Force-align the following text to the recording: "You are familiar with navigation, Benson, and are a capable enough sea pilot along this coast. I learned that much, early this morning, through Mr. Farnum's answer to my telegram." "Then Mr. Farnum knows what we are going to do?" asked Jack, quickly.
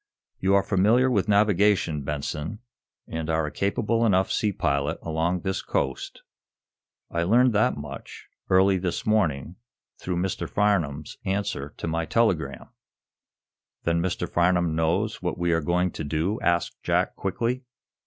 "You 0.39 0.55
are 0.55 0.63
familiar 0.63 1.11
with 1.11 1.27
navigation, 1.27 2.01
Benson, 2.01 2.57
and 3.07 3.29
are 3.29 3.45
a 3.45 3.51
capable 3.51 4.03
enough 4.03 4.31
sea 4.31 4.51
pilot 4.51 4.97
along 5.03 5.41
this 5.41 5.61
coast. 5.61 6.23
I 7.11 7.21
learned 7.21 7.53
that 7.53 7.77
much, 7.77 8.27
early 8.49 8.79
this 8.79 9.05
morning, 9.05 9.57
through 9.99 10.17
Mr. 10.17 10.49
Farnum's 10.49 11.19
answer 11.23 11.75
to 11.77 11.87
my 11.87 12.05
telegram." 12.05 12.69
"Then 13.83 14.01
Mr. 14.01 14.27
Farnum 14.27 14.73
knows 14.75 15.21
what 15.21 15.37
we 15.37 15.51
are 15.53 15.61
going 15.61 15.91
to 15.91 16.03
do?" 16.03 16.41
asked 16.41 16.81
Jack, 16.81 17.15
quickly. 17.15 17.61